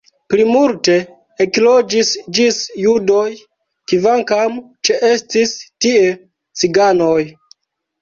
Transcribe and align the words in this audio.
Plimulte 0.33 0.95
ekloĝis 1.45 2.09
ĝin 2.39 2.57
judoj, 2.87 3.27
kvankam 3.93 4.59
ĉeestis 4.91 5.57
tie 5.85 6.05
ciganoj. 6.65 7.19